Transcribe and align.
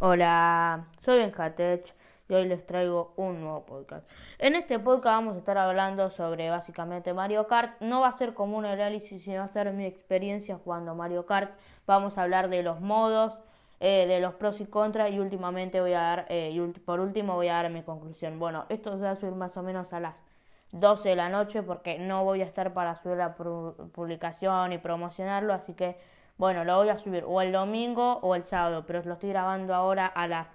Hola, 0.00 0.84
soy 1.04 1.18
Benjatech 1.18 1.92
y 2.28 2.34
hoy 2.34 2.46
les 2.46 2.64
traigo 2.64 3.14
un 3.16 3.40
nuevo 3.40 3.66
podcast. 3.66 4.08
En 4.38 4.54
este 4.54 4.78
podcast 4.78 5.16
vamos 5.16 5.34
a 5.34 5.38
estar 5.38 5.58
hablando 5.58 6.08
sobre 6.10 6.50
básicamente 6.50 7.12
Mario 7.12 7.48
Kart. 7.48 7.80
No 7.80 8.02
va 8.02 8.06
a 8.06 8.12
ser 8.12 8.32
como 8.32 8.56
un 8.56 8.64
análisis, 8.64 9.24
sino 9.24 9.38
va 9.38 9.46
a 9.46 9.48
ser 9.48 9.72
mi 9.72 9.86
experiencia 9.86 10.56
jugando 10.62 10.94
Mario 10.94 11.26
Kart. 11.26 11.50
Vamos 11.84 12.16
a 12.16 12.22
hablar 12.22 12.48
de 12.48 12.62
los 12.62 12.80
modos, 12.80 13.36
eh, 13.80 14.06
de 14.06 14.20
los 14.20 14.34
pros 14.34 14.60
y 14.60 14.66
contras 14.66 15.10
y 15.10 15.18
últimamente 15.18 15.80
voy 15.80 15.94
a 15.94 16.00
dar, 16.00 16.26
eh, 16.28 16.50
y 16.52 16.60
por 16.78 17.00
último 17.00 17.34
voy 17.34 17.48
a 17.48 17.54
dar 17.54 17.68
mi 17.68 17.82
conclusión. 17.82 18.38
Bueno, 18.38 18.66
esto 18.68 18.96
se 18.98 19.02
va 19.02 19.10
a 19.10 19.16
subir 19.16 19.34
más 19.34 19.56
o 19.56 19.64
menos 19.64 19.92
a 19.92 19.98
las 19.98 20.22
12 20.70 21.08
de 21.08 21.16
la 21.16 21.28
noche 21.28 21.64
porque 21.64 21.98
no 21.98 22.22
voy 22.22 22.42
a 22.42 22.44
estar 22.44 22.72
para 22.72 22.94
subir 22.94 23.16
la 23.16 23.34
publicación 23.34 24.72
y 24.72 24.78
promocionarlo, 24.78 25.52
así 25.52 25.74
que 25.74 25.96
bueno, 26.38 26.64
lo 26.64 26.76
voy 26.78 26.88
a 26.90 26.98
subir 26.98 27.24
o 27.26 27.40
el 27.42 27.52
domingo 27.52 28.18
o 28.22 28.34
el 28.34 28.42
sábado, 28.44 28.84
pero 28.86 29.02
lo 29.04 29.14
estoy 29.14 29.30
grabando 29.30 29.74
ahora 29.74 30.06
a 30.06 30.26
las 30.28 30.48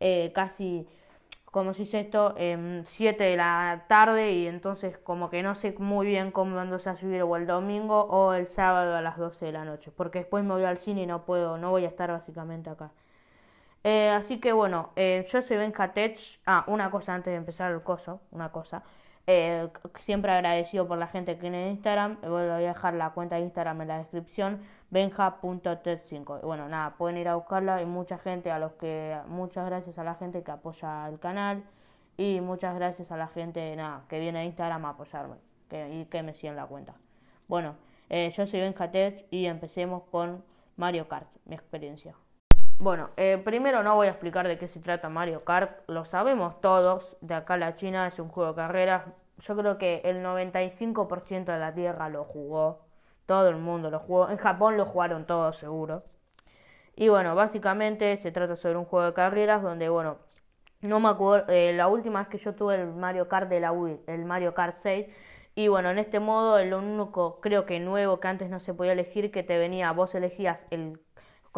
eh, 0.00 0.32
casi, 0.34 0.88
como 1.46 1.74
si 1.74 1.82
dice 1.84 2.00
esto, 2.00 2.34
eh, 2.38 2.82
7 2.86 3.24
de 3.24 3.36
la 3.36 3.84
tarde 3.88 4.32
y 4.32 4.46
entonces 4.48 4.98
como 4.98 5.30
que 5.30 5.42
no 5.42 5.54
sé 5.54 5.74
muy 5.78 6.06
bien 6.06 6.30
cómo 6.32 6.54
cuándo 6.54 6.78
se 6.78 6.90
a 6.90 6.96
subir 6.96 7.22
o 7.22 7.36
el 7.36 7.46
domingo 7.46 8.02
o 8.04 8.34
el 8.34 8.46
sábado 8.48 8.96
a 8.96 9.02
las 9.02 9.18
12 9.18 9.46
de 9.46 9.52
la 9.52 9.64
noche, 9.64 9.90
porque 9.96 10.20
después 10.20 10.44
me 10.44 10.54
voy 10.54 10.64
al 10.64 10.78
cine 10.78 11.02
y 11.02 11.06
no 11.06 11.24
puedo, 11.24 11.58
no 11.58 11.70
voy 11.70 11.84
a 11.84 11.88
estar 11.88 12.10
básicamente 12.10 12.70
acá. 12.70 12.90
Eh, 13.84 14.10
así 14.10 14.38
que 14.40 14.52
bueno, 14.52 14.90
eh, 14.96 15.26
yo 15.30 15.42
soy 15.42 15.56
Ben 15.56 15.72
Ah, 16.46 16.64
una 16.66 16.90
cosa 16.90 17.14
antes 17.14 17.30
de 17.32 17.36
empezar 17.36 17.72
el 17.72 17.82
coso, 17.82 18.20
una 18.32 18.50
cosa. 18.52 18.82
Eh, 19.30 19.68
siempre 20.00 20.32
agradecido 20.32 20.88
por 20.88 20.96
la 20.96 21.06
que 21.12 21.34
tiene 21.34 21.68
Instagram. 21.68 22.18
Voy 22.22 22.44
a 22.44 22.56
dejar 22.56 22.94
la 22.94 23.10
cuenta 23.10 23.36
de 23.36 23.42
Instagram 23.42 23.82
en 23.82 23.88
la 23.88 23.98
descripción. 23.98 24.62
Benja.ted5. 24.88 26.40
Bueno, 26.40 26.66
nada, 26.66 26.96
pueden 26.96 27.18
ir 27.18 27.28
a 27.28 27.34
buscarla 27.34 27.82
y 27.82 27.84
mucha 27.84 28.16
gente 28.16 28.50
a 28.50 28.58
los 28.58 28.72
que 28.72 29.18
muchas 29.26 29.66
gracias 29.66 29.98
a 29.98 30.04
la 30.04 30.14
gente 30.14 30.42
que 30.42 30.50
apoya 30.50 31.06
el 31.10 31.18
canal 31.18 31.62
y 32.16 32.40
muchas 32.40 32.74
gracias 32.74 33.12
a 33.12 33.18
la 33.18 33.28
gente 33.28 33.76
nada, 33.76 34.06
que 34.08 34.18
viene 34.18 34.38
a 34.38 34.44
Instagram 34.44 34.86
a 34.86 34.90
apoyarme 34.90 35.36
que, 35.68 35.90
y 35.94 36.06
que 36.06 36.22
me 36.22 36.32
sigan 36.32 36.56
la 36.56 36.66
cuenta. 36.66 36.94
Bueno, 37.48 37.76
eh, 38.08 38.32
yo 38.34 38.46
soy 38.46 38.60
Benja 38.60 38.90
y 39.30 39.44
empecemos 39.44 40.04
con 40.10 40.42
Mario 40.76 41.06
Kart, 41.06 41.28
mi 41.44 41.54
experiencia. 41.54 42.14
Bueno, 42.80 43.10
eh, 43.16 43.38
primero 43.44 43.82
no 43.82 43.96
voy 43.96 44.06
a 44.06 44.10
explicar 44.10 44.46
de 44.46 44.56
qué 44.56 44.68
se 44.68 44.78
trata 44.78 45.08
Mario 45.08 45.44
Kart, 45.44 45.80
lo 45.88 46.04
sabemos 46.04 46.60
todos, 46.60 47.16
de 47.20 47.34
acá 47.34 47.54
a 47.54 47.56
la 47.56 47.74
China 47.74 48.06
es 48.06 48.20
un 48.20 48.28
juego 48.28 48.52
de 48.52 48.56
carreras, 48.56 49.02
yo 49.38 49.56
creo 49.56 49.78
que 49.78 50.00
el 50.04 50.22
95% 50.22 51.52
de 51.52 51.58
la 51.58 51.74
Tierra 51.74 52.08
lo 52.08 52.22
jugó, 52.22 52.86
todo 53.26 53.48
el 53.48 53.56
mundo 53.56 53.90
lo 53.90 53.98
jugó, 53.98 54.30
en 54.30 54.36
Japón 54.36 54.76
lo 54.76 54.86
jugaron 54.86 55.26
todos 55.26 55.56
seguro. 55.56 56.04
Y 56.96 57.08
bueno, 57.08 57.34
básicamente 57.34 58.16
se 58.16 58.30
trata 58.32 58.56
sobre 58.56 58.76
un 58.76 58.84
juego 58.84 59.06
de 59.06 59.14
carreras 59.14 59.62
donde, 59.62 59.88
bueno, 59.88 60.18
no 60.80 61.00
me 61.00 61.08
acuerdo, 61.08 61.52
eh, 61.52 61.72
la 61.74 61.88
última 61.88 62.20
vez 62.20 62.28
que 62.28 62.38
yo 62.38 62.54
tuve 62.54 62.76
el 62.76 62.88
Mario 62.94 63.28
Kart 63.28 63.48
de 63.48 63.60
la 63.60 63.72
Wii, 63.72 64.02
el 64.06 64.24
Mario 64.24 64.54
Kart 64.54 64.78
6, 64.82 65.06
y 65.56 65.66
bueno, 65.66 65.90
en 65.90 65.98
este 65.98 66.20
modo, 66.20 66.58
el 66.58 66.72
único 66.72 67.40
creo 67.40 67.66
que 67.66 67.80
nuevo 67.80 68.20
que 68.20 68.28
antes 68.28 68.48
no 68.50 68.60
se 68.60 68.74
podía 68.74 68.92
elegir, 68.92 69.32
que 69.32 69.42
te 69.42 69.58
venía, 69.58 69.90
vos 69.90 70.14
elegías 70.14 70.66
el 70.70 71.00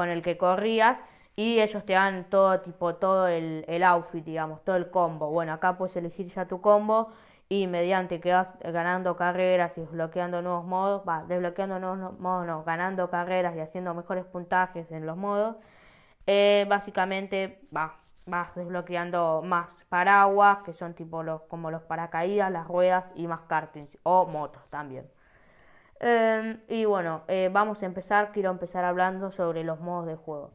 con 0.01 0.09
el 0.09 0.23
que 0.23 0.39
corrías 0.39 0.98
y 1.37 1.61
ellos 1.61 1.84
te 1.84 1.93
dan 1.93 2.25
todo 2.31 2.59
tipo, 2.62 2.95
todo 2.95 3.29
el, 3.29 3.67
el 3.69 3.83
outfit, 3.83 4.25
digamos, 4.25 4.65
todo 4.65 4.77
el 4.77 4.91
combo. 4.91 5.29
Bueno, 5.31 5.53
acá 5.53 5.77
puedes 5.77 5.95
elegir 5.95 6.33
ya 6.33 6.47
tu 6.47 6.62
combo 6.62 7.11
y 7.51 7.67
mediante 7.67 8.19
que 8.19 8.33
vas 8.33 8.56
ganando 8.61 9.15
carreras 9.17 9.77
y 9.77 9.83
desbloqueando 9.83 10.41
nuevos 10.41 10.65
modos, 10.65 11.03
va, 11.06 11.25
desbloqueando 11.25 11.78
nuevos 11.78 12.19
modos, 12.19 12.47
no, 12.47 12.65
ganando 12.65 13.11
carreras 13.11 13.55
y 13.56 13.61
haciendo 13.61 13.93
mejores 13.93 14.25
puntajes 14.25 14.91
en 14.91 15.05
los 15.05 15.19
modos, 15.19 15.56
eh, 16.27 16.65
básicamente 16.71 17.61
va, 17.77 17.98
vas 18.25 18.55
desbloqueando 18.55 19.43
más 19.45 19.84
paraguas, 19.91 20.61
que 20.65 20.73
son 20.73 20.95
tipo 20.95 21.23
los, 21.23 21.43
como 21.43 21.71
los 21.71 21.83
paracaídas, 21.83 22.51
las 22.51 22.67
ruedas 22.67 23.12
y 23.17 23.27
más 23.27 23.41
kartings, 23.43 23.99
o 24.03 24.25
motos 24.25 24.62
también. 24.71 25.06
Em, 26.00 26.61
y 26.69 26.87
bueno, 26.87 27.22
eh, 27.28 27.50
vamos 27.53 27.83
a 27.83 27.87
empezar, 27.87 28.33
quiero 28.33 28.50
empezar 28.50 28.84
hablando 28.84 29.31
sobre 29.31 29.65
los 29.65 29.81
modos 29.81 30.06
de 30.06 30.16
juego. 30.16 30.50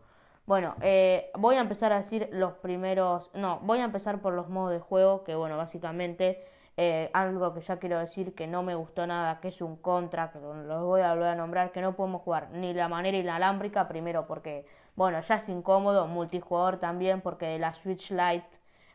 Bueno, 0.48 0.76
eh, 0.82 1.32
voy 1.38 1.56
a 1.56 1.62
empezar 1.62 1.92
a 1.92 1.98
decir 1.98 2.30
los 2.32 2.54
primeros, 2.54 3.32
no, 3.34 3.60
voy 3.62 3.80
a 3.80 3.84
empezar 3.86 4.22
por 4.22 4.34
los 4.34 4.50
modos 4.50 4.72
de 4.72 4.80
juego, 4.80 5.24
que 5.24 5.36
bueno, 5.36 5.58
básicamente 5.58 6.44
eh, 6.78 7.10
algo 7.14 7.54
que 7.54 7.62
ya 7.62 7.78
quiero 7.78 8.00
decir 8.00 8.36
que 8.36 8.48
no 8.48 8.64
me 8.64 8.76
gustó 8.76 9.08
nada, 9.08 9.40
que 9.40 9.50
es 9.50 9.62
un 9.62 9.76
contra, 9.78 10.32
que 10.32 10.40
los 10.40 10.84
voy 10.84 11.02
a 11.02 11.14
volver 11.14 11.30
a 11.30 11.36
nombrar, 11.36 11.72
que 11.72 11.82
no 11.82 11.96
podemos 11.96 12.22
jugar 12.24 12.50
ni 12.52 12.74
la 12.74 12.88
manera 12.90 13.18
inalámbrica, 13.18 13.88
primero 13.88 14.28
porque, 14.28 14.66
bueno, 14.96 15.20
ya 15.22 15.36
es 15.36 15.50
incómodo, 15.50 16.08
multijugador 16.08 16.78
también, 16.80 17.22
porque 17.22 17.46
de 17.48 17.60
la 17.60 17.74
Switch 17.74 18.12
Lite, 18.12 18.50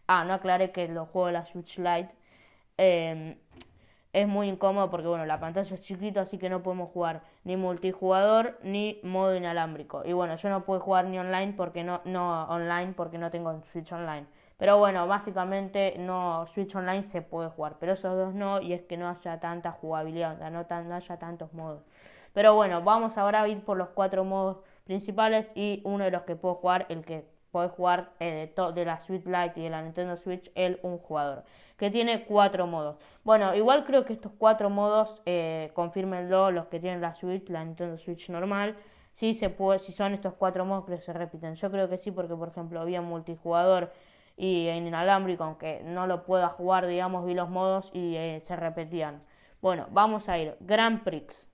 ah, 0.08 0.24
no 0.24 0.34
aclaré 0.34 0.72
que 0.72 0.88
los 0.88 1.08
juegos 1.08 1.28
de 1.28 1.32
la 1.32 1.46
Switch 1.46 1.78
Lite, 1.78 2.10
eh, 2.78 3.38
es 4.12 4.26
muy 4.26 4.48
incómodo 4.48 4.90
porque 4.90 5.06
bueno, 5.06 5.24
la 5.26 5.38
pantalla 5.38 5.74
es 5.74 5.80
chiquita, 5.80 6.22
así 6.22 6.38
que 6.38 6.50
no 6.50 6.62
podemos 6.62 6.90
jugar 6.90 7.22
ni 7.44 7.56
multijugador 7.56 8.58
ni 8.62 9.00
modo 9.02 9.36
inalámbrico. 9.36 10.02
Y 10.04 10.12
bueno, 10.12 10.36
yo 10.36 10.48
no 10.48 10.64
puedo 10.64 10.80
jugar 10.80 11.04
ni 11.06 11.18
online 11.18 11.54
porque 11.56 11.84
no, 11.84 12.00
no 12.04 12.44
online 12.44 12.94
porque 12.96 13.18
no 13.18 13.30
tengo 13.30 13.62
Switch 13.72 13.92
Online. 13.92 14.26
Pero 14.56 14.78
bueno, 14.78 15.06
básicamente 15.06 15.94
no 15.98 16.46
Switch 16.48 16.74
Online 16.74 17.04
se 17.04 17.22
puede 17.22 17.48
jugar, 17.50 17.76
pero 17.80 17.92
esos 17.92 18.14
dos 18.16 18.34
no, 18.34 18.60
y 18.60 18.72
es 18.74 18.82
que 18.82 18.96
no 18.96 19.08
haya 19.08 19.40
tanta 19.40 19.72
jugabilidad, 19.72 20.50
no, 20.50 20.66
tan, 20.66 20.88
no 20.88 20.96
haya 20.96 21.18
tantos 21.18 21.52
modos. 21.54 21.82
Pero 22.34 22.54
bueno, 22.54 22.82
vamos 22.82 23.16
ahora 23.16 23.42
a 23.42 23.48
ir 23.48 23.64
por 23.64 23.76
los 23.76 23.88
cuatro 23.90 24.24
modos 24.24 24.58
principales 24.84 25.46
y 25.54 25.80
uno 25.84 26.04
de 26.04 26.10
los 26.10 26.22
que 26.22 26.36
puedo 26.36 26.56
jugar, 26.56 26.86
el 26.88 27.04
que 27.04 27.26
puede 27.50 27.68
jugar 27.68 28.12
eh, 28.20 28.52
de, 28.56 28.72
de, 28.72 28.84
la 28.84 29.00
Switch 29.00 29.24
Lite 29.26 29.60
y 29.60 29.62
de 29.64 29.70
la 29.70 29.82
Nintendo 29.82 30.16
Switch 30.16 30.50
el 30.54 30.78
un 30.82 30.98
jugador 30.98 31.44
que 31.76 31.90
tiene 31.90 32.24
cuatro 32.24 32.66
modos. 32.66 32.96
Bueno 33.24 33.54
igual 33.54 33.84
creo 33.84 34.04
que 34.04 34.12
estos 34.12 34.32
cuatro 34.38 34.70
modos 34.70 35.20
eh, 35.26 35.70
confirmenlo 35.74 36.50
los 36.50 36.66
que 36.66 36.80
tienen 36.80 37.00
la 37.00 37.14
Switch 37.14 37.48
la 37.48 37.64
Nintendo 37.64 37.98
Switch 37.98 38.30
normal 38.30 38.76
si 39.12 39.34
se 39.34 39.50
puede 39.50 39.78
si 39.78 39.92
son 39.92 40.14
estos 40.14 40.34
cuatro 40.34 40.64
modos 40.64 40.84
que 40.86 40.98
se 40.98 41.12
repiten. 41.12 41.54
Yo 41.54 41.70
creo 41.70 41.88
que 41.88 41.98
sí 41.98 42.10
porque 42.10 42.34
por 42.34 42.48
ejemplo 42.48 42.80
había 42.80 43.02
multijugador 43.02 43.92
y 44.36 44.68
en 44.68 44.86
inalámbrico 44.86 45.44
aunque 45.44 45.82
no 45.84 46.06
lo 46.06 46.24
pueda 46.24 46.48
jugar 46.48 46.86
digamos 46.86 47.26
vi 47.26 47.34
los 47.34 47.50
modos 47.50 47.90
y 47.92 48.16
eh, 48.16 48.40
se 48.40 48.56
repetían. 48.56 49.22
Bueno 49.60 49.86
vamos 49.90 50.28
a 50.28 50.38
ir. 50.38 50.56
Grand 50.60 51.02
Prix 51.02 51.49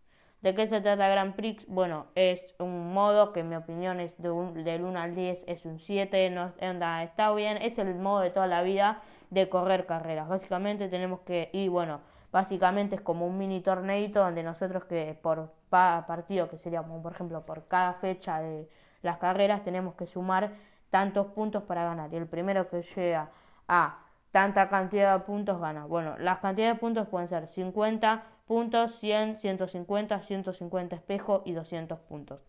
¿De 0.47 0.55
qué 0.55 0.69
se 0.69 0.81
trata 0.81 1.09
Grand 1.09 1.35
Prix? 1.35 1.67
Bueno, 1.67 2.07
es 2.15 2.55
un 2.61 2.95
modo 2.95 3.33
que 3.33 3.41
en 3.41 3.49
mi 3.49 3.57
opinión 3.57 3.99
es 3.99 4.17
de 4.23 4.31
un, 4.31 4.63
del 4.63 4.85
1 4.85 4.97
al 4.97 5.17
10 5.17 5.43
es 5.49 5.65
un 5.65 5.81
7, 5.81 6.31
no, 6.31 6.53
está 6.61 7.35
bien, 7.35 7.57
es 7.57 7.81
el 7.81 7.93
modo 7.97 8.21
de 8.21 8.31
toda 8.31 8.47
la 8.47 8.63
vida 8.63 9.03
de 9.31 9.49
correr 9.49 9.87
carreras. 9.87 10.29
Básicamente 10.29 10.87
tenemos 10.87 11.19
que, 11.23 11.51
y 11.53 11.67
bueno, 11.67 12.01
básicamente 12.31 12.95
es 12.95 13.01
como 13.01 13.27
un 13.27 13.37
mini 13.39 13.61
torneito 13.61 14.21
donde 14.21 14.45
nosotros 14.45 14.85
que 14.85 15.19
por 15.21 15.53
partido, 15.69 16.49
que 16.49 16.59
sería 16.59 16.81
por 16.81 17.13
ejemplo 17.13 17.45
por 17.45 17.67
cada 17.67 17.95
fecha 17.95 18.41
de 18.41 18.71
las 19.03 19.17
carreras, 19.19 19.65
tenemos 19.65 19.97
que 19.97 20.07
sumar 20.07 20.53
tantos 20.91 21.27
puntos 21.27 21.65
para 21.65 21.83
ganar. 21.83 22.15
Y 22.15 22.19
el 22.19 22.29
primero 22.29 22.69
que 22.69 22.83
llega 22.83 23.31
a 23.67 23.99
tanta 24.31 24.69
cantidad 24.69 25.19
de 25.19 25.25
puntos 25.25 25.61
gana. 25.61 25.87
Bueno, 25.87 26.17
las 26.19 26.39
cantidades 26.39 26.77
de 26.77 26.81
puntos 26.81 27.09
pueden 27.09 27.27
ser 27.27 27.49
50 27.49 28.23
puntos, 28.47 28.99
100, 29.01 29.37
150, 29.37 30.21
150 30.23 30.97
espejos 30.97 31.43
y 31.45 31.53
200 31.53 31.99
puntos. 32.01 32.41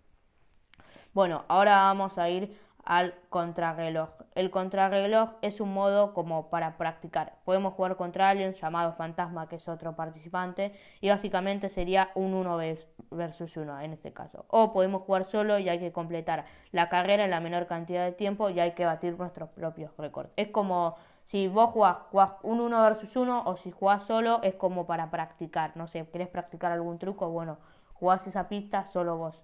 Bueno, 1.13 1.45
ahora 1.47 1.77
vamos 1.77 2.17
a 2.17 2.29
ir 2.29 2.55
al 2.87 3.15
contrarreloj. 3.29 4.09
El 4.33 4.49
contrarreloj 4.49 5.31
es 5.41 5.59
un 5.59 5.73
modo 5.73 6.13
como 6.13 6.49
para 6.49 6.77
practicar. 6.77 7.33
Podemos 7.43 7.73
jugar 7.73 7.97
contra 7.97 8.29
alguien 8.29 8.53
llamado 8.53 8.93
Fantasma, 8.93 9.49
que 9.49 9.57
es 9.57 9.67
otro 9.67 9.95
participante, 9.95 10.73
y 11.01 11.09
básicamente 11.09 11.67
sería 11.67 12.11
un 12.15 12.33
1 12.33 12.57
versus 13.11 13.57
1 13.57 13.81
en 13.81 13.91
este 13.91 14.13
caso. 14.13 14.45
O 14.47 14.71
podemos 14.71 15.01
jugar 15.01 15.25
solo 15.25 15.59
y 15.59 15.67
hay 15.67 15.79
que 15.79 15.91
completar 15.91 16.45
la 16.71 16.87
carrera 16.87 17.25
en 17.25 17.31
la 17.31 17.41
menor 17.41 17.67
cantidad 17.67 18.05
de 18.05 18.13
tiempo 18.13 18.49
y 18.49 18.61
hay 18.61 18.71
que 18.71 18.85
batir 18.85 19.17
nuestros 19.17 19.49
propios 19.49 19.91
récords. 19.97 20.31
Es 20.37 20.47
como 20.47 20.95
si 21.27 21.49
vos 21.49 21.71
jugás, 21.71 21.97
jugás 22.09 22.31
un 22.41 22.61
1 22.61 22.81
versus 22.83 23.13
1 23.13 23.43
o 23.45 23.57
si 23.57 23.69
jugás 23.69 24.03
solo 24.03 24.39
es 24.43 24.55
como 24.55 24.87
para 24.87 25.11
practicar. 25.11 25.75
No 25.75 25.87
sé, 25.87 26.07
¿querés 26.09 26.29
practicar 26.29 26.71
algún 26.71 26.99
truco? 26.99 27.29
Bueno, 27.29 27.57
jugás 27.91 28.25
esa 28.27 28.47
pista 28.47 28.85
solo 28.85 29.17
vos. 29.17 29.43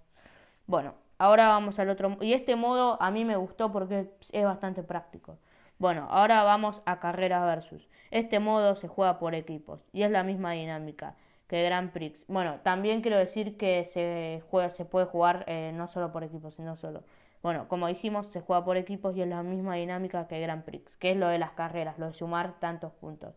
Bueno, 0.65 0.93
ahora 1.17 1.49
vamos 1.49 1.79
al 1.79 1.89
otro. 1.89 2.17
Y 2.21 2.31
este 2.31 2.55
modo 2.55 2.97
a 3.01 3.11
mí 3.11 3.25
me 3.25 3.35
gustó 3.35 3.69
porque 3.73 4.09
es 4.31 4.43
bastante 4.45 4.81
práctico. 4.81 5.37
Bueno, 5.77 6.07
ahora 6.09 6.43
vamos 6.43 6.81
a 6.85 7.01
carrera 7.01 7.45
versus. 7.45 7.89
Este 8.11 8.39
modo 8.39 8.75
se 8.77 8.87
juega 8.87 9.19
por 9.19 9.35
equipos 9.35 9.81
y 9.91 10.03
es 10.03 10.11
la 10.11 10.23
misma 10.23 10.53
dinámica 10.53 11.15
que 11.47 11.63
Grand 11.65 11.91
Prix. 11.91 12.23
Bueno, 12.29 12.61
también 12.63 13.01
quiero 13.01 13.17
decir 13.17 13.57
que 13.57 13.83
se, 13.83 14.41
juega, 14.49 14.69
se 14.69 14.85
puede 14.85 15.05
jugar 15.07 15.43
eh, 15.47 15.73
no 15.75 15.89
solo 15.89 16.13
por 16.13 16.23
equipos, 16.23 16.55
sino 16.55 16.77
solo. 16.77 17.03
Bueno, 17.43 17.67
como 17.67 17.87
dijimos, 17.87 18.27
se 18.27 18.41
juega 18.41 18.65
por 18.65 18.77
equipos 18.77 19.15
y 19.15 19.21
es 19.21 19.27
la 19.27 19.43
misma 19.43 19.75
dinámica 19.75 20.27
que 20.27 20.39
Grand 20.41 20.63
Prix, 20.63 20.97
que 20.97 21.11
es 21.11 21.17
lo 21.17 21.27
de 21.27 21.37
las 21.39 21.51
carreras, 21.51 21.99
lo 21.99 22.07
de 22.07 22.13
sumar 22.13 22.59
tantos 22.59 22.91
puntos. 22.93 23.35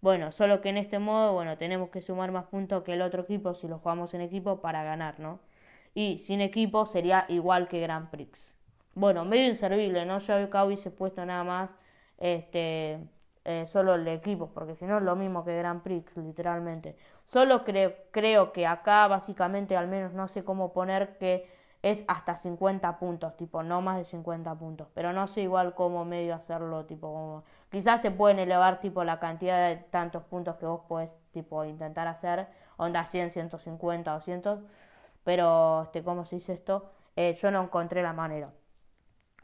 Bueno, 0.00 0.32
solo 0.32 0.60
que 0.62 0.70
en 0.70 0.78
este 0.78 0.98
modo, 0.98 1.32
bueno, 1.34 1.58
tenemos 1.58 1.90
que 1.90 2.02
sumar 2.02 2.32
más 2.32 2.46
puntos 2.46 2.82
que 2.84 2.94
el 2.94 3.02
otro 3.02 3.22
equipo 3.22 3.54
si 3.54 3.68
lo 3.68 3.78
jugamos 3.78 4.14
en 4.14 4.22
equipo 4.22 4.60
para 4.60 4.82
ganar, 4.84 5.20
¿no? 5.20 5.40
Y 5.94 6.18
sin 6.18 6.40
equipo 6.40 6.86
sería 6.86 7.26
igual 7.28 7.68
que 7.68 7.80
Grand 7.80 8.10
Prix. 8.10 8.54
bueno, 8.94 9.24
medio 9.24 9.48
inservible, 9.48 10.06
¿no? 10.06 10.18
Yo 10.20 10.34
acá 10.36 10.64
hubiese 10.64 10.90
puesto 10.90 11.24
nada 11.26 11.44
más 11.44 11.70
este, 12.18 13.00
eh, 13.44 13.66
solo 13.66 13.94
el 13.96 14.06
equipo, 14.08 14.50
porque 14.54 14.74
si 14.76 14.84
no 14.86 14.98
es 14.98 15.02
lo 15.04 15.16
mismo 15.16 15.44
que 15.44 15.56
Grand 15.58 15.82
Prix, 15.82 16.16
literalmente. 16.16 16.96
Solo 17.24 17.64
creo 17.64 18.52
que 18.52 18.66
acá 18.66 19.08
básicamente, 19.08 19.76
al 19.76 19.88
menos 19.88 20.12
no 20.12 20.28
sé 20.28 20.44
cómo 20.44 20.72
poner 20.72 21.18
que 21.18 21.48
es 21.84 22.02
hasta 22.08 22.38
50 22.38 22.98
puntos, 22.98 23.36
tipo, 23.36 23.62
no 23.62 23.82
más 23.82 23.98
de 23.98 24.06
50 24.06 24.54
puntos. 24.54 24.88
Pero 24.94 25.12
no 25.12 25.26
sé 25.26 25.42
igual 25.42 25.74
cómo 25.74 26.06
medio 26.06 26.34
hacerlo, 26.34 26.86
tipo, 26.86 27.12
como... 27.12 27.44
Quizás 27.70 28.00
se 28.00 28.10
pueden 28.10 28.38
elevar, 28.38 28.80
tipo, 28.80 29.04
la 29.04 29.20
cantidad 29.20 29.68
de 29.68 29.76
tantos 29.76 30.22
puntos 30.24 30.56
que 30.56 30.64
vos 30.64 30.80
podés, 30.88 31.14
tipo, 31.32 31.62
intentar 31.66 32.06
hacer, 32.08 32.48
onda 32.78 33.04
100, 33.04 33.32
150, 33.32 34.12
200. 34.12 34.60
Pero, 35.24 35.82
este, 35.82 36.02
¿cómo 36.02 36.24
se 36.24 36.36
dice 36.36 36.54
esto? 36.54 36.90
Eh, 37.16 37.34
yo 37.34 37.50
no 37.50 37.62
encontré 37.62 38.02
la 38.02 38.14
manera. 38.14 38.50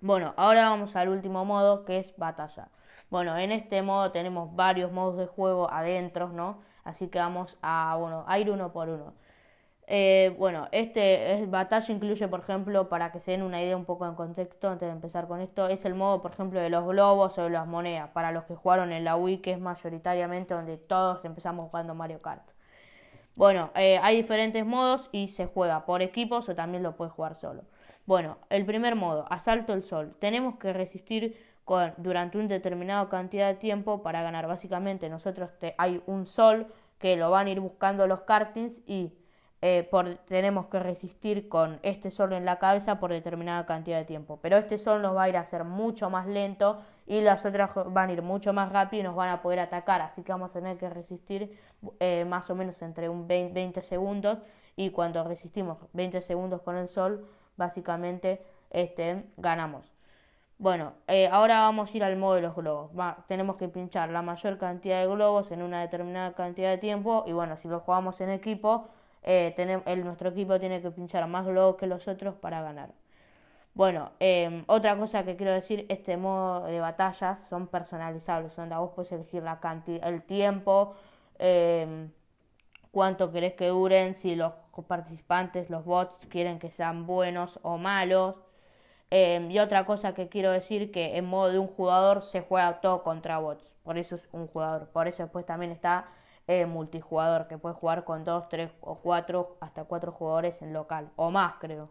Bueno, 0.01 0.33
ahora 0.39 0.71
vamos 0.71 0.97
al 0.97 1.11
último 1.11 1.45
modo, 1.45 1.85
que 1.85 1.99
es 1.99 2.17
batalla. 2.17 2.69
Bueno, 3.11 3.37
en 3.37 3.53
este 3.53 3.83
modo 3.83 4.13
tenemos 4.13 4.55
varios 4.57 4.93
modos 4.93 5.19
de 5.19 5.27
juego 5.27 5.71
adentro, 5.71 6.29
¿no? 6.31 6.63
Así 6.85 7.09
que 7.09 7.19
vamos 7.19 7.59
a, 7.61 7.97
bueno, 7.99 8.25
a 8.27 8.39
ir 8.39 8.51
uno 8.51 8.73
por 8.73 8.89
uno. 8.89 9.13
Eh, 9.93 10.37
bueno, 10.39 10.69
este 10.71 11.35
es, 11.35 11.51
batalla 11.51 11.93
incluye, 11.93 12.29
por 12.29 12.41
ejemplo, 12.41 12.89
para 12.89 13.11
que 13.11 13.19
se 13.19 13.33
den 13.33 13.43
una 13.43 13.61
idea 13.61 13.77
un 13.77 13.85
poco 13.85 14.07
en 14.07 14.15
contexto 14.15 14.69
antes 14.71 14.87
de 14.87 14.93
empezar 14.93 15.27
con 15.27 15.41
esto, 15.41 15.67
es 15.67 15.85
el 15.85 15.97
modo, 15.97 16.23
por 16.23 16.31
ejemplo, 16.31 16.61
de 16.61 16.71
los 16.71 16.87
globos 16.87 17.37
o 17.39 17.43
de 17.43 17.51
las 17.51 17.67
monedas, 17.67 18.09
para 18.11 18.31
los 18.31 18.45
que 18.45 18.55
jugaron 18.55 18.93
en 18.93 19.03
la 19.03 19.17
Wii, 19.17 19.39
que 19.39 19.51
es 19.51 19.59
mayoritariamente 19.59 20.55
donde 20.55 20.77
todos 20.77 21.25
empezamos 21.25 21.71
jugando 21.71 21.97
Mario 21.97 22.23
Kart. 22.23 22.49
Bueno, 23.35 23.73
eh, 23.75 23.99
hay 24.01 24.17
diferentes 24.19 24.65
modos 24.65 25.09
y 25.11 25.27
se 25.27 25.47
juega 25.47 25.85
por 25.87 26.03
equipos 26.03 26.49
o 26.49 26.55
también 26.55 26.85
lo 26.85 26.95
puedes 26.95 27.13
jugar 27.13 27.35
solo. 27.35 27.65
Bueno, 28.07 28.39
el 28.49 28.65
primer 28.65 28.95
modo, 28.95 29.25
asalto 29.29 29.73
el 29.73 29.83
sol. 29.83 30.15
Tenemos 30.21 30.57
que 30.57 30.73
resistir 30.73 31.37
durante 31.97 32.39
una 32.39 32.47
determinada 32.47 33.09
cantidad 33.09 33.49
de 33.49 33.55
tiempo 33.55 34.03
para 34.05 34.23
ganar. 34.23 34.47
Básicamente 34.47 35.09
nosotros 35.09 35.51
hay 35.79 36.01
un 36.07 36.27
sol 36.27 36.69
que 37.01 37.17
lo 37.17 37.31
van 37.31 37.49
a 37.49 37.51
ir 37.51 37.61
buscando 37.61 38.07
los 38.07 38.21
kartings 38.21 38.75
y 38.87 39.15
eh, 39.63 39.91
tenemos 40.27 40.67
que 40.69 40.79
resistir 40.79 41.49
con 41.49 41.81
este 41.83 42.11
sol 42.11 42.33
en 42.33 42.47
la 42.47 42.59
cabeza 42.59 42.99
por 42.99 43.11
determinada 43.11 43.67
cantidad 43.67 43.99
de 43.99 44.07
tiempo. 44.07 44.39
Pero 44.41 44.57
este 44.57 44.79
sol 44.79 45.03
nos 45.03 45.15
va 45.15 45.25
a 45.25 45.29
ir 45.29 45.37
a 45.37 45.41
hacer 45.41 45.65
mucho 45.65 46.09
más 46.09 46.27
lento 46.27 46.81
y 47.07 47.21
las 47.21 47.45
otras 47.45 47.71
van 47.87 48.09
a 48.09 48.13
ir 48.13 48.23
mucho 48.23 48.55
más 48.55 48.73
rápido 48.73 49.01
y 49.03 49.05
nos 49.05 49.15
van 49.15 49.29
a 49.29 49.43
poder 49.43 49.61
atacar. 49.61 50.01
Así 50.01 50.23
que 50.23 50.33
vamos 50.33 50.51
a 50.51 50.53
tener 50.55 50.79
que 50.79 50.89
resistir 50.89 51.59
eh, 51.99 52.25
más 52.25 52.49
o 52.49 52.55
menos 52.55 52.81
entre 52.81 53.09
un 53.11 53.29
20, 53.29 53.83
segundos 53.83 54.39
y 54.77 54.91
cuando 54.91 55.25
resistimos 55.25 55.77
20 55.93 56.23
segundos 56.23 56.63
con 56.63 56.77
el 56.77 56.89
sol, 56.89 57.29
básicamente 57.57 58.43
este, 58.71 59.27
ganamos. 59.37 59.93
Bueno, 60.57 60.93
eh, 61.07 61.29
ahora 61.29 61.61
vamos 61.61 61.93
a 61.93 61.97
ir 61.97 62.05
al 62.05 62.17
modo 62.17 62.35
de 62.35 62.43
los 62.43 62.55
globos. 62.55 62.91
tenemos 63.27 63.57
que 63.57 63.69
pinchar 63.69 64.11
la 64.11 64.23
mayor 64.23 64.59
cantidad 64.59 65.01
de 65.01 65.07
globos 65.07 65.51
en 65.53 65.63
una 65.63 65.81
determinada 65.81 66.33
cantidad 66.35 66.71
de 66.71 66.79
tiempo 66.79 67.25
y 67.27 67.33
bueno, 67.33 67.57
si 67.57 67.69
lo 67.69 67.81
jugamos 67.81 68.21
en 68.21 68.31
equipo 68.31 68.89
eh, 69.23 69.53
tenemos, 69.57 69.87
el, 69.87 70.05
nuestro 70.05 70.31
equipo 70.31 70.59
tiene 70.61 70.81
que 70.83 70.91
pinchar 70.91 71.27
más 71.29 71.47
globos 71.47 71.77
que 71.77 71.87
los 71.87 72.07
otros 72.09 72.35
para 72.37 72.63
ganar. 72.63 72.91
Bueno, 73.75 74.11
em, 74.21 74.65
otra 74.67 74.97
cosa 74.99 75.25
que 75.25 75.37
quiero 75.37 75.53
decir, 75.53 75.87
este 75.89 76.17
modo 76.17 76.67
de 76.67 76.81
batallas 76.81 77.41
son 77.49 77.69
personalizables, 77.69 78.55
donde 78.57 78.77
vos 78.77 78.93
puedes 78.95 79.13
elegir 79.13 79.43
la 79.43 79.61
cantidad, 79.61 80.09
el 80.09 80.23
tiempo, 80.23 80.95
em, 81.39 82.11
cuánto 82.93 83.33
querés 83.33 83.55
que 83.55 83.69
duren, 83.69 84.17
si 84.17 84.35
los 84.37 84.53
participantes, 84.89 85.71
los 85.71 85.85
bots 85.85 86.27
quieren 86.29 86.59
que 86.59 86.71
sean 86.71 87.07
buenos 87.07 87.59
o 87.63 87.79
malos. 87.79 88.37
Em, 89.11 89.51
y 89.51 89.59
otra 89.59 89.85
cosa 89.87 90.15
que 90.15 90.29
quiero 90.29 90.53
decir 90.53 90.93
que 90.93 91.17
en 91.17 91.27
modo 91.27 91.51
de 91.53 91.59
un 91.59 91.67
jugador 91.69 92.23
se 92.23 92.41
juega 92.43 92.81
todo 92.81 93.03
contra 93.03 93.39
bots, 93.39 93.73
por 93.83 93.99
eso 93.99 94.15
es 94.17 94.29
un 94.33 94.47
jugador, 94.47 94.89
por 94.91 95.09
eso 95.09 95.23
después 95.25 95.45
también 95.47 95.73
está 95.73 96.09
eh, 96.51 96.67
multijugador, 96.67 97.47
que 97.47 97.59
puede 97.59 97.77
jugar 97.77 98.03
con 98.05 98.25
2, 98.25 98.49
3 98.49 98.73
o 98.81 98.97
4, 98.97 99.57
hasta 99.61 99.85
4 99.85 100.11
jugadores 100.11 100.61
en 100.63 100.73
local, 100.73 101.13
o 101.15 101.31
más 101.31 101.55
creo. 101.61 101.89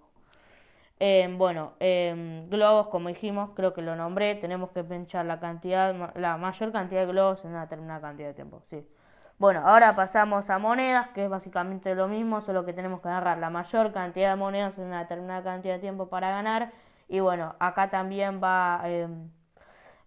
Eh, 1.00 1.34
bueno, 1.38 1.76
eh, 1.80 2.46
globos, 2.50 2.90
como 2.90 3.08
dijimos, 3.08 3.52
creo 3.56 3.74
que 3.74 3.82
lo 3.82 3.96
nombré, 3.96 4.36
tenemos 4.36 4.72
que 4.72 4.84
pinchar 4.84 5.26
la 5.26 5.40
cantidad, 5.40 6.14
la 6.16 6.36
mayor 6.36 6.74
cantidad 6.74 7.02
de 7.02 7.08
globos 7.08 7.46
en 7.46 7.52
una 7.52 7.62
determinada 7.62 8.02
cantidad 8.02 8.28
de 8.28 8.34
tiempo, 8.34 8.62
sí. 8.70 8.86
Bueno, 9.38 9.62
ahora 9.64 9.96
pasamos 9.96 10.50
a 10.50 10.60
monedas, 10.60 11.08
que 11.12 11.24
es 11.24 11.30
básicamente 11.30 11.96
lo 11.96 12.10
mismo, 12.10 12.42
solo 12.42 12.66
que 12.66 12.74
tenemos 12.74 13.00
que 13.00 13.08
agarrar 13.08 13.38
la 13.38 13.50
mayor 13.50 13.94
cantidad 13.94 14.32
de 14.32 14.36
monedas 14.36 14.78
en 14.78 14.86
una 14.88 15.00
determinada 15.00 15.42
cantidad 15.42 15.76
de 15.76 15.80
tiempo 15.80 16.10
para 16.10 16.32
ganar. 16.32 16.74
Y 17.08 17.22
bueno, 17.22 17.56
acá 17.60 17.90
también 17.90 18.42
va 18.44 18.84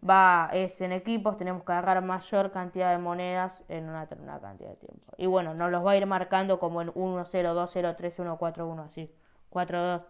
va 0.09 0.51
es 0.53 0.81
en 0.81 0.93
equipos, 0.93 1.37
tenemos 1.37 1.65
que 1.65 1.73
agarrar 1.73 2.03
mayor 2.03 2.51
cantidad 2.51 2.91
de 2.93 2.99
monedas 2.99 3.63
en 3.69 3.89
una 3.89 4.01
determinada 4.03 4.41
cantidad 4.41 4.71
de 4.71 4.77
tiempo. 4.77 5.13
Y 5.17 5.27
bueno, 5.27 5.55
nos 5.55 5.71
los 5.71 5.85
va 5.85 5.93
a 5.93 5.97
ir 5.97 6.07
marcando 6.07 6.59
como 6.59 6.83
en 6.83 6.91
1, 6.95 7.25
0, 7.25 7.55
2, 7.55 7.71
0, 7.73 7.95
3, 7.97 8.19
1, 8.19 8.39
4, 8.39 8.67
1, 8.67 8.83
así. 8.83 9.11
4, 9.51 9.83
2. 9.83 10.03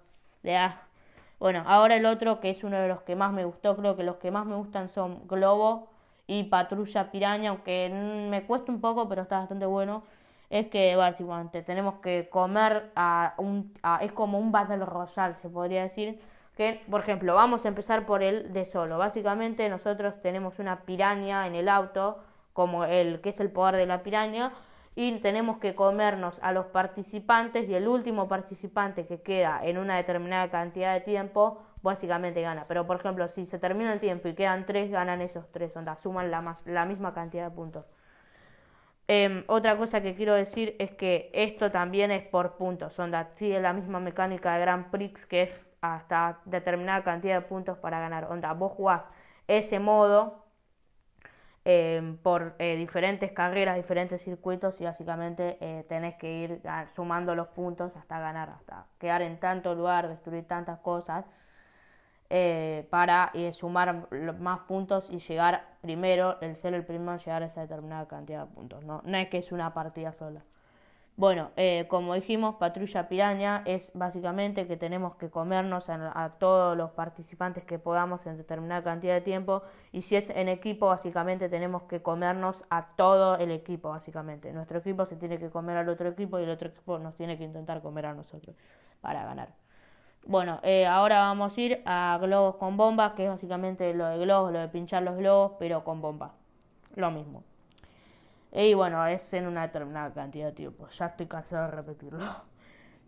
De 0.42 0.56
A. 0.56 0.82
Bueno, 1.38 1.62
ahora 1.66 1.96
el 1.96 2.06
otro 2.06 2.40
que 2.40 2.50
es 2.50 2.64
uno 2.64 2.78
de 2.78 2.88
los 2.88 3.02
que 3.02 3.16
más 3.16 3.32
me 3.32 3.44
gustó, 3.44 3.76
creo 3.76 3.96
que 3.96 4.04
los 4.04 4.16
que 4.16 4.30
más 4.30 4.46
me 4.46 4.54
gustan 4.54 4.88
son 4.88 5.26
Globo 5.26 5.88
y 6.26 6.44
Patrulla 6.44 7.10
Piraña, 7.10 7.50
aunque 7.50 7.90
me 8.30 8.44
cuesta 8.46 8.72
un 8.72 8.80
poco, 8.80 9.08
pero 9.08 9.22
está 9.22 9.38
bastante 9.40 9.66
bueno. 9.66 10.04
Es 10.50 10.68
que 10.68 10.94
básicamente 10.96 11.62
tenemos 11.62 11.94
que 11.96 12.28
comer 12.30 12.92
a 12.94 13.34
un. 13.38 13.72
A, 13.82 13.98
es 14.02 14.12
como 14.12 14.38
un 14.38 14.52
Battle 14.52 14.84
Royale, 14.84 15.34
se 15.42 15.48
podría 15.48 15.82
decir 15.82 16.20
que, 16.56 16.82
por 16.90 17.00
ejemplo, 17.00 17.34
vamos 17.34 17.64
a 17.64 17.68
empezar 17.68 18.06
por 18.06 18.22
el 18.22 18.52
de 18.52 18.64
solo. 18.64 18.98
Básicamente 18.98 19.68
nosotros 19.68 20.20
tenemos 20.22 20.58
una 20.58 20.82
piraña 20.82 21.46
en 21.46 21.54
el 21.54 21.68
auto, 21.68 22.18
como 22.52 22.84
el 22.84 23.20
que 23.20 23.30
es 23.30 23.40
el 23.40 23.50
poder 23.50 23.76
de 23.76 23.86
la 23.86 24.02
piraña, 24.02 24.52
y 24.94 25.18
tenemos 25.20 25.58
que 25.58 25.74
comernos 25.74 26.38
a 26.42 26.52
los 26.52 26.66
participantes 26.66 27.68
y 27.68 27.74
el 27.74 27.88
último 27.88 28.28
participante 28.28 29.06
que 29.06 29.22
queda 29.22 29.60
en 29.62 29.78
una 29.78 29.96
determinada 29.96 30.50
cantidad 30.50 30.92
de 30.92 31.00
tiempo, 31.00 31.62
básicamente 31.82 32.42
gana. 32.42 32.64
Pero, 32.68 32.86
por 32.86 32.96
ejemplo, 32.96 33.26
si 33.28 33.46
se 33.46 33.58
termina 33.58 33.92
el 33.94 34.00
tiempo 34.00 34.28
y 34.28 34.34
quedan 34.34 34.66
tres, 34.66 34.90
ganan 34.90 35.22
esos 35.22 35.50
tres, 35.50 35.74
onda, 35.76 35.96
suman 35.96 36.30
la, 36.30 36.56
la 36.66 36.84
misma 36.84 37.14
cantidad 37.14 37.48
de 37.48 37.56
puntos. 37.56 37.86
Em, 39.08 39.44
otra 39.48 39.76
cosa 39.76 40.00
que 40.00 40.14
quiero 40.14 40.34
decir 40.34 40.76
es 40.78 40.92
que 40.92 41.30
esto 41.34 41.70
también 41.70 42.10
es 42.10 42.22
por 42.22 42.56
puntos, 42.56 42.98
onda, 42.98 43.30
sigue 43.34 43.60
la 43.60 43.72
misma 43.72 43.98
mecánica 44.00 44.54
de 44.54 44.60
Grand 44.60 44.90
Prix 44.90 45.26
que 45.26 45.42
es 45.42 45.50
hasta 45.82 46.38
determinada 46.46 47.02
cantidad 47.04 47.34
de 47.34 47.46
puntos 47.46 47.76
para 47.78 48.00
ganar. 48.00 48.24
Onda, 48.30 48.52
vos 48.54 48.72
jugás 48.72 49.04
ese 49.48 49.78
modo 49.80 50.46
em, 51.64 52.16
por 52.18 52.54
eh, 52.58 52.76
diferentes 52.76 53.32
carreras, 53.32 53.76
diferentes 53.76 54.22
circuitos 54.22 54.80
y 54.80 54.84
básicamente 54.84 55.58
eh, 55.60 55.84
tenés 55.88 56.14
que 56.16 56.32
ir 56.32 56.62
sumando 56.94 57.34
los 57.34 57.48
puntos 57.48 57.96
hasta 57.96 58.18
ganar, 58.20 58.50
hasta 58.50 58.86
quedar 58.98 59.22
en 59.22 59.38
tanto 59.38 59.74
lugar, 59.74 60.08
destruir 60.08 60.46
tantas 60.46 60.78
cosas 60.80 61.24
eh, 62.30 62.86
para 62.90 63.32
sumar 63.52 64.08
más 64.38 64.60
puntos 64.60 65.10
y 65.10 65.18
llegar 65.18 65.66
primero, 65.82 66.40
el 66.40 66.56
ser 66.56 66.74
el 66.74 66.84
primero, 66.84 67.18
llegar 67.18 67.42
a 67.42 67.46
esa 67.46 67.60
determinada 67.60 68.06
cantidad 68.08 68.46
de 68.46 68.54
puntos. 68.54 68.84
No, 68.84 69.02
no 69.04 69.16
es 69.18 69.28
que 69.28 69.38
es 69.38 69.52
una 69.52 69.74
partida 69.74 70.12
sola. 70.12 70.42
Bueno, 71.16 71.50
eh, 71.56 71.86
como 71.88 72.14
dijimos, 72.14 72.56
patrulla 72.56 73.06
piraña 73.08 73.62
es 73.66 73.92
básicamente 73.94 74.66
que 74.66 74.78
tenemos 74.78 75.14
que 75.16 75.28
comernos 75.28 75.90
a, 75.90 76.30
todos 76.38 76.76
los 76.76 76.90
participantes 76.92 77.64
que 77.64 77.78
podamos 77.78 78.26
en 78.26 78.38
determinada 78.38 78.82
cantidad 78.82 79.14
de 79.14 79.20
tiempo 79.20 79.62
y 79.92 80.02
si 80.02 80.16
es 80.16 80.30
en 80.30 80.48
equipo, 80.48 80.86
básicamente 80.86 81.50
tenemos 81.50 81.82
que 81.82 82.00
comernos 82.00 82.64
a 82.70 82.96
todo 82.96 83.36
el 83.36 83.50
equipo, 83.50 83.90
básicamente. 83.90 84.52
Nuestro 84.54 84.78
equipo 84.78 85.04
se 85.04 85.16
tiene 85.16 85.38
que 85.38 85.50
comer 85.50 85.76
al 85.76 85.88
otro 85.90 86.08
equipo 86.08 86.38
y 86.40 86.44
el 86.44 86.50
otro 86.50 86.68
equipo 86.68 86.98
nos 86.98 87.14
tiene 87.14 87.36
que 87.36 87.44
intentar 87.44 87.82
comer 87.82 88.06
a 88.06 88.14
nosotros 88.14 88.56
para 89.02 89.24
ganar. 89.24 89.50
Bueno, 90.24 90.60
eh, 90.62 90.86
ahora 90.86 91.20
vamos 91.20 91.56
a 91.56 91.60
ir 91.60 91.82
a 91.84 92.18
globos 92.22 92.56
con 92.56 92.76
bombas, 92.76 93.12
que 93.12 93.24
es 93.24 93.30
básicamente 93.30 93.92
lo 93.92 94.06
de 94.06 94.18
globos, 94.18 94.52
lo 94.52 94.60
de 94.60 94.68
pinchar 94.68 95.02
los 95.02 95.16
globos, 95.18 95.52
pero 95.58 95.84
con 95.84 96.00
bomba. 96.00 96.32
Lo 96.94 97.10
mismo. 97.10 97.44
Y 98.52 98.74
bueno, 98.74 99.06
es 99.06 99.32
en 99.32 99.46
una 99.46 99.62
determinada 99.62 100.12
cantidad 100.12 100.46
de 100.46 100.52
tiempo. 100.52 100.86
Ya 100.88 101.06
estoy 101.06 101.26
cansado 101.26 101.66
de 101.66 101.70
repetirlo. 101.72 102.20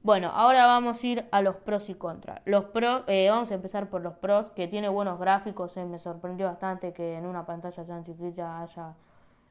Bueno, 0.05 0.31
ahora 0.35 0.67
vamos 0.67 1.03
a 1.03 1.07
ir 1.07 1.25
a 1.33 1.41
los 1.41 1.57
pros 1.57 1.89
y 1.89 1.95
contras. 1.95 2.43
Los 2.45 2.67
pros, 2.67 3.05
eh, 3.07 3.31
vamos 3.31 3.51
a 3.51 3.55
empezar 3.55 3.89
por 3.89 4.03
los 4.03 4.13
pros, 4.13 4.53
que 4.55 4.69
tiene 4.69 4.91
buenos 4.91 5.19
gráficos. 5.19 5.75
Eh, 5.79 5.85
me 5.87 5.99
sorprendió 5.99 6.47
bastante 6.47 6.93
que 6.93 7.17
en 7.17 7.25
una 7.25 7.47
pantalla 7.47 7.83
tan 7.87 8.05
chiquita 8.05 8.61
haya 8.61 8.93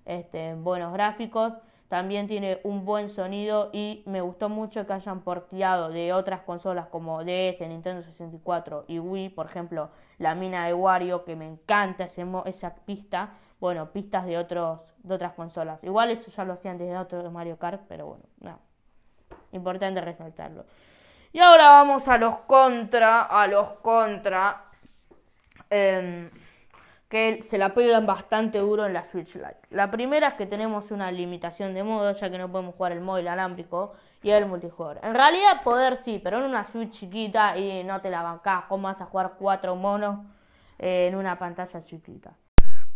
este, 0.06 0.54
buenos 0.54 0.94
gráficos. 0.94 1.54
También 1.88 2.28
tiene 2.28 2.60
un 2.64 2.86
buen 2.86 3.10
sonido 3.10 3.72
y 3.74 4.04
me 4.06 4.22
gustó 4.22 4.48
mucho 4.48 4.86
que 4.86 4.94
hayan 4.94 5.22
porteado 5.22 5.90
de 5.90 6.14
otras 6.14 6.42
consolas 6.42 6.86
como 6.88 7.24
DS, 7.24 7.62
Nintendo 7.68 8.04
64 8.04 8.86
y 8.88 9.00
Wii, 9.00 9.30
por 9.30 9.48
ejemplo, 9.48 9.90
la 10.20 10.36
mina 10.36 10.68
de 10.68 10.76
Wario, 10.76 11.26
que 11.26 11.36
me 11.36 11.48
encanta 11.48 12.06
ese, 12.06 12.26
esa 12.46 12.76
pista. 12.76 13.34
Bueno, 13.64 13.94
pistas 13.94 14.26
de 14.26 14.38
otros 14.38 14.82
de 15.04 15.16
otras 15.16 15.32
consolas. 15.32 15.82
Igual 15.86 16.12
eso 16.12 16.30
ya 16.32 16.44
lo 16.44 16.52
hacían 16.52 16.78
desde 16.78 16.98
otro 16.98 17.32
Mario 17.32 17.58
Kart, 17.58 17.84
pero 17.88 18.08
bueno, 18.08 18.26
no. 18.42 18.60
Importante 19.54 20.02
resaltarlo. 20.02 20.66
Y 21.32 21.40
ahora 21.40 21.70
vamos 21.70 22.06
a 22.10 22.18
los 22.18 22.40
contra, 22.40 23.22
a 23.22 23.48
los 23.48 23.70
contra. 23.82 24.66
em, 25.70 26.30
que 27.08 27.42
se 27.42 27.58
la 27.58 27.74
pegan 27.74 28.06
bastante 28.06 28.58
duro 28.60 28.86
en 28.86 28.92
la 28.92 29.06
Switch 29.06 29.36
Lite. 29.36 29.62
La 29.70 29.90
primera 29.90 30.28
es 30.28 30.34
que 30.34 30.46
tenemos 30.46 30.92
una 30.92 31.10
limitación 31.10 31.74
de 31.74 31.84
modo, 31.84 32.12
ya 32.12 32.30
que 32.30 32.38
no 32.38 32.52
podemos 32.52 32.76
jugar 32.76 32.92
el 32.92 33.00
móvil 33.00 33.30
alámbrico 33.30 33.94
y 34.22 34.32
el 34.32 34.46
multijugador. 34.46 35.00
En 35.04 35.16
realidad 35.16 35.64
poder 35.64 35.96
sí, 35.96 36.20
pero 36.22 36.40
en 36.40 36.44
una 36.46 36.66
Switch 36.66 36.92
chiquita 36.92 37.58
y 37.58 37.86
no 37.86 38.02
te 38.02 38.10
la 38.10 38.24
bancás, 38.24 38.66
¿cómo 38.68 38.90
vas 38.90 39.00
a 39.00 39.06
jugar 39.06 39.36
cuatro 39.40 39.78
monos 39.78 40.20
eh, 40.80 41.08
en 41.08 41.16
una 41.16 41.40
pantalla 41.40 41.82
chiquita? 41.86 42.34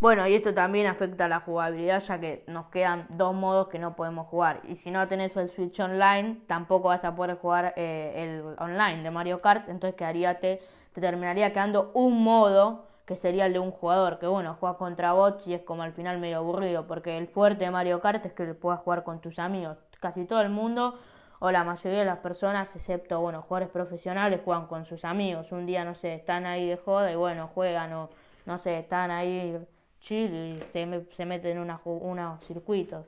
Bueno, 0.00 0.28
y 0.28 0.34
esto 0.34 0.54
también 0.54 0.86
afecta 0.86 1.24
a 1.24 1.28
la 1.28 1.40
jugabilidad, 1.40 1.98
ya 2.00 2.20
que 2.20 2.44
nos 2.46 2.66
quedan 2.66 3.06
dos 3.10 3.34
modos 3.34 3.66
que 3.66 3.80
no 3.80 3.96
podemos 3.96 4.28
jugar. 4.28 4.60
Y 4.68 4.76
si 4.76 4.92
no 4.92 5.08
tenés 5.08 5.36
el 5.36 5.48
Switch 5.48 5.80
Online, 5.80 6.40
tampoco 6.46 6.88
vas 6.88 7.04
a 7.04 7.16
poder 7.16 7.36
jugar 7.36 7.74
eh, 7.76 8.12
el 8.14 8.54
online 8.60 9.02
de 9.02 9.10
Mario 9.10 9.40
Kart, 9.40 9.68
entonces 9.68 9.96
quedaría 9.96 10.38
te, 10.38 10.62
te 10.92 11.00
terminaría 11.00 11.52
quedando 11.52 11.90
un 11.94 12.22
modo 12.22 12.86
que 13.06 13.16
sería 13.16 13.46
el 13.46 13.54
de 13.54 13.58
un 13.58 13.72
jugador, 13.72 14.20
que 14.20 14.28
bueno, 14.28 14.56
juega 14.60 14.78
contra 14.78 15.14
bots 15.14 15.48
y 15.48 15.54
es 15.54 15.62
como 15.62 15.82
al 15.82 15.92
final 15.92 16.18
medio 16.18 16.38
aburrido, 16.38 16.86
porque 16.86 17.18
el 17.18 17.26
fuerte 17.26 17.64
de 17.64 17.70
Mario 17.72 18.00
Kart 18.00 18.24
es 18.24 18.32
que 18.34 18.54
puedas 18.54 18.78
jugar 18.80 19.02
con 19.02 19.20
tus 19.20 19.40
amigos. 19.40 19.78
Casi 19.98 20.26
todo 20.26 20.42
el 20.42 20.50
mundo, 20.50 20.96
o 21.40 21.50
la 21.50 21.64
mayoría 21.64 22.00
de 22.00 22.04
las 22.04 22.18
personas, 22.18 22.74
excepto, 22.76 23.20
bueno, 23.20 23.42
jugadores 23.42 23.70
profesionales, 23.70 24.40
juegan 24.44 24.68
con 24.68 24.84
sus 24.84 25.04
amigos. 25.04 25.50
Un 25.50 25.66
día, 25.66 25.84
no 25.84 25.96
sé, 25.96 26.14
están 26.14 26.46
ahí 26.46 26.68
de 26.68 26.76
joda 26.76 27.10
y 27.10 27.16
bueno, 27.16 27.50
juegan, 27.52 27.92
o 27.94 28.10
no 28.46 28.58
sé, 28.58 28.78
están 28.78 29.10
ahí 29.10 29.58
chill 30.00 30.34
y 30.34 30.62
se, 30.70 31.04
se 31.12 31.26
meten 31.26 31.52
en 31.52 31.58
una, 31.58 31.80
unos 31.84 32.44
circuitos. 32.46 33.06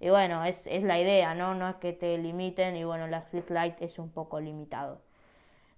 Y 0.00 0.10
bueno, 0.10 0.44
es, 0.44 0.66
es 0.66 0.82
la 0.84 0.98
idea, 0.98 1.34
¿no? 1.34 1.54
No 1.54 1.68
es 1.68 1.76
que 1.76 1.92
te 1.92 2.16
limiten 2.18 2.76
y 2.76 2.84
bueno, 2.84 3.06
la 3.08 3.18
Street 3.18 3.48
Light 3.50 3.82
es 3.82 3.98
un 3.98 4.10
poco 4.10 4.40
limitado. 4.40 5.00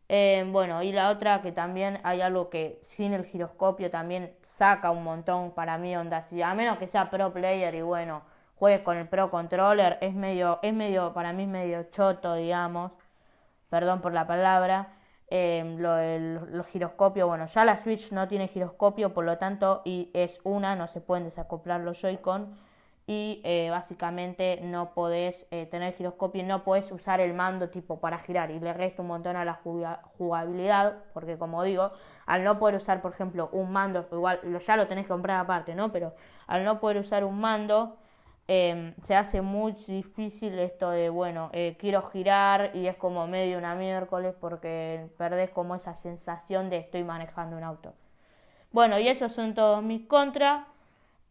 Eh, 0.09 0.45
bueno, 0.51 0.83
y 0.83 0.93
la 0.93 1.11
otra 1.11 1.41
que 1.41 1.53
también 1.53 2.01
hay 2.03 2.21
algo 2.21 2.51
que 2.51 2.81
sin 2.83 3.13
el 3.13 3.25
giroscopio 3.25 3.91
también 3.91 4.35
saca 4.43 4.91
un 4.91 5.05
montón 5.05 5.53
para 5.53 5.79
mí 5.79 5.97
onda. 5.97 6.23
Si 6.29 6.43
a 6.43 6.55
menos 6.55 6.79
que 6.79 6.89
sea 6.89 7.11
pro 7.11 7.33
player 7.33 7.75
y 7.77 7.83
bueno, 7.83 8.23
juegues 8.57 8.83
con 8.83 8.97
el 8.97 9.09
pro 9.09 9.31
controller, 9.31 9.99
es 10.01 10.15
medio, 10.15 10.59
es 10.63 10.75
medio, 10.75 11.13
para 11.15 11.33
mí 11.33 11.45
es 11.45 11.49
medio 11.49 11.85
choto, 11.91 12.35
digamos. 12.35 12.93
Perdón 13.71 14.01
por 14.01 14.13
la 14.13 14.27
palabra. 14.27 14.89
Eh, 15.33 15.77
lo, 15.79 15.97
el, 15.97 16.65
giroscopio, 16.73 17.29
bueno, 17.29 17.47
ya 17.47 17.65
la 17.65 17.77
Switch 17.77 18.11
no 18.11 18.27
tiene 18.27 18.49
giroscopio, 18.49 19.15
por 19.15 19.25
lo 19.25 19.39
tanto, 19.39 19.81
y 19.85 20.11
es 20.13 20.41
una, 20.43 20.75
no 20.75 20.89
se 20.89 21.01
pueden 21.01 21.25
desacoplar 21.25 21.81
los 21.81 22.01
Joy-Con 22.01 22.57
y 23.07 23.41
eh, 23.43 23.71
básicamente 23.71 24.61
no 24.63 24.95
podés 24.95 25.45
eh, 25.51 25.67
tener 25.67 25.95
giroscopio 25.95 26.45
no 26.45 26.63
podés 26.63 26.93
usar 26.93 27.21
el 27.21 27.35
mando 27.35 27.69
tipo 27.69 27.99
para 27.99 28.19
girar 28.19 28.53
y 28.53 28.61
le 28.61 28.73
resta 28.73 29.03
un 29.03 29.09
montón 29.09 29.35
a 29.35 29.45
la 29.45 29.55
jugabilidad 30.17 30.99
porque 31.13 31.37
como 31.37 31.65
digo 31.65 31.91
al 32.27 32.45
no 32.45 32.61
poder 32.61 32.77
usar 32.77 33.03
por 33.03 33.13
ejemplo 33.13 33.49
un 33.51 33.73
mando 33.73 34.07
igual 34.13 34.39
ya 34.65 34.77
lo 34.77 34.87
tenés 34.87 35.07
que 35.07 35.09
comprar 35.09 35.41
aparte 35.41 35.75
no 35.75 35.91
pero 35.91 36.15
al 36.47 36.63
no 36.63 36.79
poder 36.79 36.99
usar 36.99 37.25
un 37.25 37.41
mando 37.41 37.97
em, 38.53 38.95
se 39.05 39.15
hace 39.15 39.41
muy 39.43 39.73
difícil 39.87 40.59
esto 40.59 40.91
de 40.91 41.09
bueno 41.09 41.51
eh, 41.53 41.77
quiero 41.79 42.03
girar 42.03 42.73
y 42.75 42.87
es 42.87 42.97
como 42.97 43.27
medio 43.27 43.59
una 43.59 43.75
miércoles 43.75 44.35
porque 44.41 45.09
perdés 45.19 45.51
como 45.51 45.75
esa 45.77 45.95
sensación 45.95 46.71
de 46.71 46.79
estoy 46.79 47.05
manejando 47.05 47.57
un 47.57 47.65
auto 47.65 47.95
bueno 48.73 48.99
y 48.99 49.09
esos 49.09 49.33
son 49.33 49.55
todos 49.55 49.83
mis 49.83 50.07
contras 50.07 50.67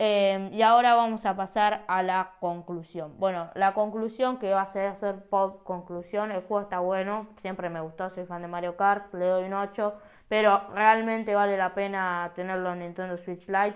Em, 0.02 0.54
y 0.54 0.62
ahora 0.62 0.96
vamos 0.96 1.26
a 1.26 1.36
pasar 1.36 1.84
a 1.90 2.02
la 2.04 2.32
conclusión. 2.40 3.16
Bueno, 3.20 3.50
la 3.54 3.74
conclusión 3.74 4.38
que 4.40 4.50
va 4.50 4.62
a 4.62 4.66
ser 4.68 4.88
hacer 4.88 5.26
pop 5.26 5.62
conclusión. 5.66 6.32
El 6.32 6.42
juego 6.44 6.62
está 6.62 6.80
bueno, 6.80 7.28
siempre 7.42 7.70
me 7.70 7.82
gustó, 7.82 8.10
soy 8.10 8.26
fan 8.26 8.42
de 8.42 8.48
Mario 8.48 8.78
Kart, 8.78 9.14
le 9.14 9.26
doy 9.26 9.44
un 9.44 9.54
8, 9.54 9.94
pero 10.30 10.70
realmente 10.74 11.36
vale 11.36 11.58
la 11.58 11.74
pena 11.76 12.32
tenerlo 12.34 12.72
en 12.72 12.80
Nintendo 12.80 13.18
Switch 13.18 13.46
Lite. 13.48 13.76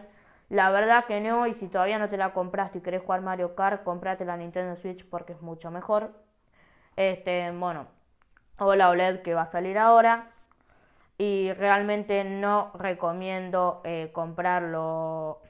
La 0.53 0.69
verdad 0.69 1.05
que 1.05 1.19
no, 1.19 1.47
y 1.47 1.55
si 1.55 1.67
todavía 1.67 1.97
no 1.97 2.09
te 2.09 2.15
la 2.15 2.31
compraste 2.31 2.77
y 2.77 2.81
querés 2.81 3.01
jugar 3.01 3.21
Mario 3.21 3.55
Kart, 3.55 3.83
comprate 3.83 4.23
la 4.23 4.37
Nintendo 4.37 4.75
Switch 4.75 5.03
porque 5.09 5.33
es 5.33 5.41
mucho 5.41 5.71
mejor. 5.71 6.11
Este, 6.95 7.49
bueno, 7.49 7.87
o 8.59 8.75
la 8.75 8.91
OLED 8.91 9.23
que 9.23 9.33
va 9.33 9.41
a 9.41 9.47
salir 9.47 9.79
ahora. 9.79 10.27
Y 11.17 11.51
realmente 11.53 12.23
no 12.23 12.69
recomiendo 12.75 13.81
eh, 13.83 14.11
comprarlo 14.13 15.41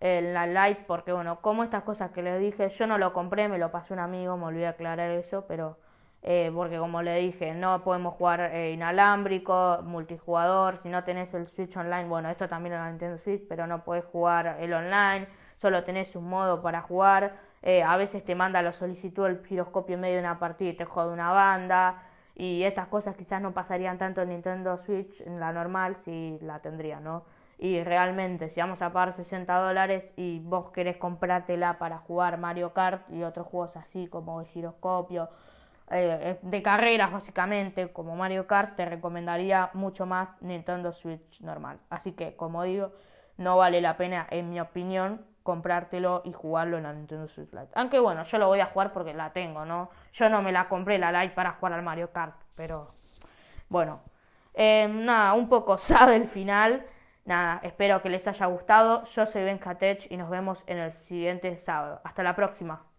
la 0.00 0.46
Lite, 0.46 0.84
porque 0.86 1.14
bueno, 1.14 1.40
como 1.40 1.64
estas 1.64 1.84
cosas 1.84 2.10
que 2.10 2.20
les 2.20 2.38
dije, 2.38 2.68
yo 2.68 2.86
no 2.86 2.98
lo 2.98 3.14
compré, 3.14 3.48
me 3.48 3.56
lo 3.56 3.70
pasó 3.70 3.94
un 3.94 4.00
amigo, 4.00 4.36
me 4.36 4.44
olvidé 4.44 4.66
aclarar 4.66 5.10
eso, 5.10 5.46
pero 5.48 5.78
eh, 6.22 6.52
porque 6.54 6.78
como 6.78 7.02
le 7.02 7.16
dije, 7.18 7.52
no 7.52 7.82
podemos 7.82 8.14
jugar 8.14 8.40
eh, 8.52 8.72
inalámbrico, 8.72 9.80
multijugador, 9.82 10.78
si 10.82 10.88
no 10.88 11.02
tenés 11.02 11.34
el 11.34 11.48
Switch 11.48 11.76
Online, 11.76 12.04
bueno, 12.08 12.28
esto 12.30 12.48
también 12.48 12.74
en 12.74 12.80
la 12.80 12.90
Nintendo 12.90 13.18
Switch, 13.18 13.42
pero 13.48 13.66
no 13.66 13.82
puedes 13.82 14.04
jugar 14.04 14.56
el 14.60 14.72
online, 14.72 15.26
solo 15.56 15.82
tenés 15.84 16.14
un 16.14 16.28
modo 16.28 16.62
para 16.62 16.82
jugar, 16.82 17.36
eh, 17.62 17.82
a 17.82 17.96
veces 17.96 18.24
te 18.24 18.34
manda 18.36 18.62
la 18.62 18.72
solicitud 18.72 19.26
el 19.26 19.44
giroscopio 19.44 19.96
en 19.96 20.00
medio 20.00 20.14
de 20.16 20.20
una 20.20 20.38
partida 20.38 20.70
y 20.70 20.76
te 20.76 20.84
jode 20.84 21.12
una 21.12 21.32
banda, 21.32 22.02
y 22.36 22.62
estas 22.62 22.86
cosas 22.86 23.16
quizás 23.16 23.42
no 23.42 23.52
pasarían 23.52 23.98
tanto 23.98 24.22
en 24.22 24.28
Nintendo 24.28 24.78
Switch, 24.78 25.20
en 25.22 25.40
la 25.40 25.52
normal, 25.52 25.96
si 25.96 26.38
la 26.40 26.60
tendría, 26.60 27.00
¿no? 27.00 27.24
y 27.62 27.80
realmente 27.84 28.48
si 28.48 28.58
vamos 28.58 28.82
a 28.82 28.92
pagar 28.92 29.14
60 29.14 29.54
dólares 29.56 30.12
y 30.16 30.40
vos 30.40 30.72
querés 30.72 30.96
comprártela 30.96 31.78
para 31.78 31.98
jugar 31.98 32.36
Mario 32.36 32.72
Kart 32.72 33.08
y 33.08 33.22
otros 33.22 33.46
juegos 33.46 33.76
así 33.76 34.08
como 34.08 34.40
el 34.40 34.48
giroscopio, 34.48 35.28
eh, 35.92 36.38
de 36.42 36.62
carreras 36.62 37.12
básicamente 37.12 37.92
como 37.92 38.16
Mario 38.16 38.46
Kart, 38.46 38.76
te 38.76 38.84
recomendaría 38.84 39.70
mucho 39.74 40.06
más 40.06 40.30
Nintendo 40.40 40.92
Switch 40.92 41.40
normal. 41.40 41.78
Así 41.90 42.12
que 42.12 42.36
como 42.36 42.62
digo, 42.62 42.92
no 43.36 43.56
vale 43.56 43.80
la 43.80 43.96
pena 43.96 44.26
en 44.30 44.50
mi 44.50 44.60
opinión 44.60 45.24
comprártelo 45.42 46.22
y 46.24 46.32
jugarlo 46.32 46.76
en 46.76 46.84
la 46.84 46.92
Nintendo 46.92 47.28
Switch 47.28 47.52
Lite. 47.52 47.70
Aunque 47.74 47.98
bueno, 47.98 48.24
yo 48.24 48.38
lo 48.38 48.46
voy 48.46 48.60
a 48.60 48.66
jugar 48.66 48.92
porque 48.92 49.14
la 49.14 49.32
tengo, 49.32 49.64
¿no? 49.64 49.90
Yo 50.12 50.28
no 50.28 50.42
me 50.42 50.52
la 50.52 50.68
compré 50.68 50.98
la 50.98 51.12
Lite 51.12 51.34
para 51.34 51.52
jugar 51.52 51.72
al 51.74 51.82
Mario 51.82 52.12
Kart, 52.12 52.36
pero 52.54 52.86
bueno. 53.68 54.00
Eh, 54.54 54.86
nada, 54.88 55.32
un 55.34 55.48
poco 55.48 55.78
sabe 55.78 56.16
el 56.16 56.28
final. 56.28 56.86
Nada, 57.24 57.60
espero 57.62 58.02
que 58.02 58.10
les 58.10 58.26
haya 58.26 58.46
gustado. 58.46 59.04
Yo 59.06 59.26
soy 59.26 59.44
Ben 59.44 59.58
Katech 59.58 60.10
y 60.10 60.16
nos 60.16 60.30
vemos 60.30 60.62
en 60.66 60.78
el 60.78 60.92
siguiente 60.92 61.56
sábado. 61.56 62.00
Hasta 62.04 62.22
la 62.22 62.34
próxima. 62.34 62.91